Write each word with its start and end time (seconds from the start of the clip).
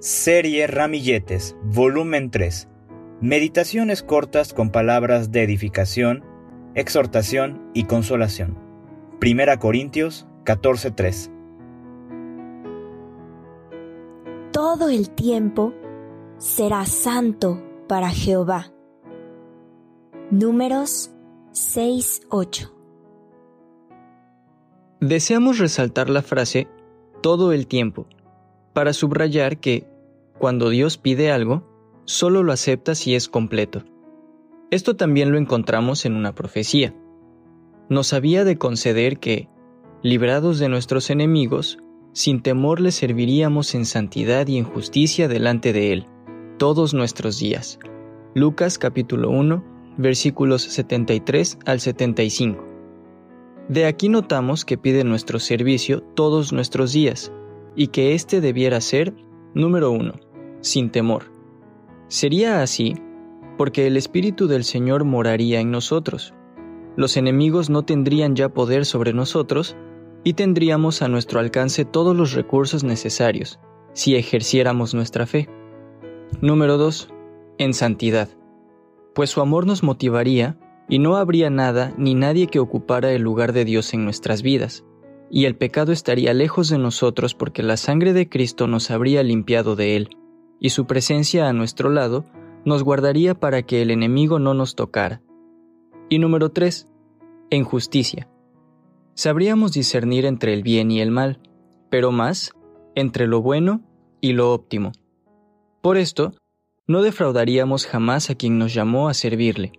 Serie 0.00 0.66
Ramilletes, 0.66 1.58
volumen 1.62 2.30
3. 2.30 2.68
Meditaciones 3.20 4.02
cortas 4.02 4.54
con 4.54 4.70
palabras 4.70 5.30
de 5.30 5.42
edificación, 5.42 6.24
exhortación 6.74 7.70
y 7.74 7.84
consolación. 7.84 8.56
Primera 9.18 9.58
Corintios 9.58 10.26
14:3. 10.44 11.30
Todo 14.52 14.88
el 14.88 15.10
tiempo 15.10 15.74
será 16.38 16.86
santo 16.86 17.62
para 17.86 18.08
Jehová. 18.08 18.72
Números 20.30 21.10
6:8. 21.52 22.72
Deseamos 25.02 25.58
resaltar 25.58 26.08
la 26.08 26.22
frase 26.22 26.68
todo 27.20 27.52
el 27.52 27.66
tiempo 27.66 28.06
para 28.72 28.92
subrayar 28.92 29.58
que, 29.58 29.89
cuando 30.40 30.70
Dios 30.70 30.96
pide 30.96 31.30
algo, 31.30 31.62
solo 32.06 32.42
lo 32.42 32.52
acepta 32.52 32.94
si 32.94 33.14
es 33.14 33.28
completo. 33.28 33.84
Esto 34.70 34.96
también 34.96 35.32
lo 35.32 35.38
encontramos 35.38 36.06
en 36.06 36.16
una 36.16 36.34
profecía. 36.34 36.94
Nos 37.90 38.14
había 38.14 38.42
de 38.44 38.56
conceder 38.56 39.18
que, 39.18 39.50
librados 40.02 40.58
de 40.58 40.70
nuestros 40.70 41.10
enemigos, 41.10 41.78
sin 42.12 42.40
temor 42.40 42.80
le 42.80 42.90
serviríamos 42.90 43.74
en 43.74 43.84
santidad 43.84 44.46
y 44.46 44.56
en 44.56 44.64
justicia 44.64 45.28
delante 45.28 45.74
de 45.74 45.92
Él, 45.92 46.06
todos 46.58 46.94
nuestros 46.94 47.38
días. 47.38 47.78
Lucas 48.34 48.78
capítulo 48.78 49.28
1, 49.28 49.62
versículos 49.98 50.62
73 50.62 51.58
al 51.66 51.80
75. 51.80 52.64
De 53.68 53.84
aquí 53.84 54.08
notamos 54.08 54.64
que 54.64 54.78
pide 54.78 55.04
nuestro 55.04 55.38
servicio 55.38 56.00
todos 56.00 56.54
nuestros 56.54 56.94
días, 56.94 57.30
y 57.76 57.88
que 57.88 58.14
éste 58.14 58.40
debiera 58.40 58.80
ser, 58.80 59.14
número 59.54 59.90
uno, 59.90 60.14
sin 60.60 60.90
temor. 60.90 61.24
Sería 62.08 62.62
así 62.62 62.94
porque 63.56 63.86
el 63.86 63.96
Espíritu 63.96 64.46
del 64.46 64.64
Señor 64.64 65.04
moraría 65.04 65.60
en 65.60 65.70
nosotros. 65.70 66.34
Los 66.96 67.16
enemigos 67.16 67.70
no 67.70 67.82
tendrían 67.82 68.34
ya 68.34 68.48
poder 68.48 68.84
sobre 68.84 69.12
nosotros 69.12 69.76
y 70.24 70.34
tendríamos 70.34 71.02
a 71.02 71.08
nuestro 71.08 71.40
alcance 71.40 71.84
todos 71.84 72.16
los 72.16 72.32
recursos 72.32 72.84
necesarios 72.84 73.60
si 73.92 74.16
ejerciéramos 74.16 74.94
nuestra 74.94 75.26
fe. 75.26 75.48
Número 76.40 76.78
2. 76.78 77.10
En 77.58 77.74
santidad. 77.74 78.28
Pues 79.14 79.30
su 79.30 79.40
amor 79.40 79.66
nos 79.66 79.82
motivaría 79.82 80.58
y 80.88 80.98
no 80.98 81.16
habría 81.16 81.50
nada 81.50 81.92
ni 81.96 82.14
nadie 82.14 82.46
que 82.46 82.60
ocupara 82.60 83.12
el 83.12 83.22
lugar 83.22 83.52
de 83.52 83.64
Dios 83.64 83.92
en 83.94 84.04
nuestras 84.04 84.42
vidas 84.42 84.84
y 85.30 85.44
el 85.44 85.54
pecado 85.54 85.92
estaría 85.92 86.34
lejos 86.34 86.68
de 86.68 86.78
nosotros 86.78 87.34
porque 87.34 87.62
la 87.62 87.76
sangre 87.76 88.12
de 88.12 88.28
Cristo 88.28 88.66
nos 88.66 88.90
habría 88.90 89.22
limpiado 89.22 89.76
de 89.76 89.96
él, 89.96 90.16
y 90.60 90.70
su 90.70 90.86
presencia 90.86 91.48
a 91.48 91.52
nuestro 91.52 91.90
lado 91.90 92.26
nos 92.64 92.82
guardaría 92.82 93.34
para 93.34 93.62
que 93.62 93.82
el 93.82 93.90
enemigo 93.90 94.38
no 94.38 94.54
nos 94.54 94.76
tocara. 94.76 95.22
Y 96.08 96.18
número 96.18 96.50
3. 96.50 96.86
En 97.50 97.64
justicia. 97.64 98.28
Sabríamos 99.14 99.72
discernir 99.72 100.26
entre 100.26 100.52
el 100.54 100.62
bien 100.62 100.90
y 100.90 101.00
el 101.00 101.10
mal, 101.10 101.40
pero 101.88 102.12
más 102.12 102.52
entre 102.94 103.26
lo 103.26 103.40
bueno 103.40 103.80
y 104.20 104.34
lo 104.34 104.52
óptimo. 104.52 104.92
Por 105.80 105.96
esto, 105.96 106.32
no 106.86 107.02
defraudaríamos 107.02 107.86
jamás 107.86 108.30
a 108.30 108.34
quien 108.34 108.58
nos 108.58 108.74
llamó 108.74 109.08
a 109.08 109.14
servirle. 109.14 109.72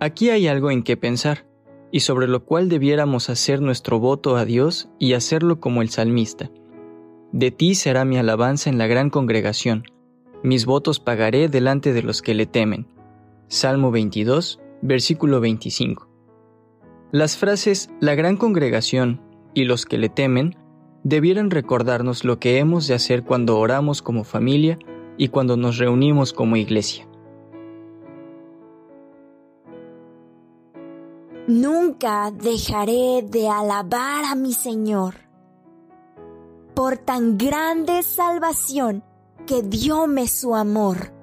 Aquí 0.00 0.30
hay 0.30 0.46
algo 0.46 0.70
en 0.70 0.82
qué 0.82 0.96
pensar 0.96 1.46
y 1.90 2.00
sobre 2.00 2.26
lo 2.26 2.44
cual 2.44 2.68
debiéramos 2.68 3.28
hacer 3.28 3.60
nuestro 3.60 4.00
voto 4.00 4.36
a 4.36 4.44
Dios 4.44 4.88
y 4.98 5.12
hacerlo 5.12 5.60
como 5.60 5.82
el 5.82 5.90
salmista. 5.90 6.50
De 7.32 7.50
ti 7.50 7.74
será 7.74 8.04
mi 8.04 8.18
alabanza 8.18 8.68
en 8.68 8.76
la 8.76 8.86
gran 8.86 9.08
congregación, 9.08 9.84
mis 10.42 10.66
votos 10.66 11.00
pagaré 11.00 11.48
delante 11.48 11.94
de 11.94 12.02
los 12.02 12.20
que 12.20 12.34
le 12.34 12.44
temen. 12.44 12.86
Salmo 13.48 13.90
22, 13.90 14.60
versículo 14.82 15.40
25. 15.40 16.08
Las 17.10 17.38
frases 17.38 17.90
la 18.00 18.14
gran 18.14 18.36
congregación 18.36 19.22
y 19.54 19.64
los 19.64 19.86
que 19.86 19.96
le 19.96 20.10
temen 20.10 20.56
debieran 21.04 21.50
recordarnos 21.50 22.24
lo 22.24 22.38
que 22.38 22.58
hemos 22.58 22.86
de 22.86 22.94
hacer 22.94 23.22
cuando 23.22 23.58
oramos 23.58 24.02
como 24.02 24.24
familia 24.24 24.78
y 25.16 25.28
cuando 25.28 25.56
nos 25.56 25.78
reunimos 25.78 26.34
como 26.34 26.56
iglesia. 26.56 27.08
Nunca 31.46 32.30
dejaré 32.30 33.22
de 33.22 33.48
alabar 33.48 34.24
a 34.24 34.34
mi 34.34 34.52
Señor 34.52 35.31
por 36.82 36.98
tan 36.98 37.38
grande 37.38 38.02
salvación 38.02 39.04
que 39.46 39.62
dióme 39.62 40.26
su 40.26 40.56
amor. 40.56 41.21